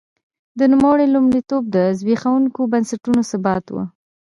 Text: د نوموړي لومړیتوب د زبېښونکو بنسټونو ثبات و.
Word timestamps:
د 0.59 0.61
نوموړي 0.71 1.05
لومړیتوب 1.15 1.63
د 1.75 1.77
زبېښونکو 1.97 2.61
بنسټونو 2.73 3.21
ثبات 3.31 3.65
و. 3.71 3.75